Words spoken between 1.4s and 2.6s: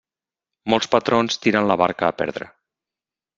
tiren la barca a perdre.